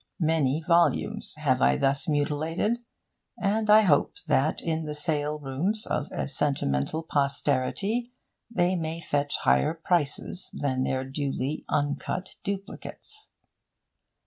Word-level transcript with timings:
Many 0.19 0.63
volumes 0.67 1.35
have 1.35 1.61
I 1.61 1.77
thus 1.77 2.07
mutilated, 2.07 2.79
and 3.39 3.69
I 3.69 3.83
hope 3.83 4.15
that 4.25 4.59
in 4.59 4.85
the 4.85 4.95
sale 4.95 5.37
rooms 5.37 5.85
of 5.85 6.07
a 6.11 6.27
sentimental 6.27 7.03
posterity 7.03 8.11
they 8.49 8.75
may 8.75 8.99
fetch 8.99 9.37
higher 9.43 9.75
prices 9.75 10.49
than 10.53 10.81
their 10.81 11.03
duly 11.03 11.63
uncut 11.69 12.37
duplicates. 12.43 13.29